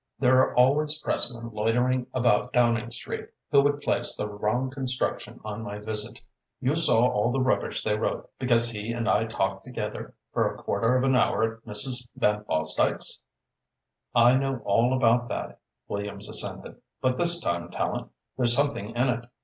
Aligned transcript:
There 0.17 0.39
are 0.41 0.55
always 0.55 0.99
pressmen 0.99 1.51
loitering 1.53 2.07
about 2.11 2.51
Downing 2.53 2.89
Street, 2.89 3.29
who 3.51 3.61
would 3.61 3.81
place 3.81 4.15
the 4.15 4.27
wrong 4.27 4.71
construction 4.71 5.39
on 5.45 5.61
my 5.61 5.77
visit. 5.77 6.19
You 6.59 6.75
saw 6.75 7.05
all 7.07 7.31
the 7.31 7.39
rubbish 7.39 7.83
they 7.83 7.95
wrote 7.95 8.27
because 8.39 8.71
he 8.71 8.91
and 8.93 9.07
I 9.07 9.25
talked 9.25 9.63
together 9.63 10.15
for 10.33 10.49
a 10.51 10.57
quarter 10.57 10.95
of 10.97 11.03
an 11.03 11.13
hour 11.13 11.53
at 11.57 11.65
Mrs. 11.67 12.09
Van 12.15 12.43
Fosdyke's?" 12.45 13.19
"I 14.15 14.35
know 14.37 14.61
all 14.65 14.95
about 14.97 15.29
that," 15.29 15.59
Williams 15.87 16.27
assented, 16.27 16.81
"but 16.99 17.19
this 17.19 17.39
time, 17.39 17.69
Tallente, 17.69 18.09
there's 18.37 18.55
something 18.55 18.95
in 18.95 19.07
it. 19.07 19.25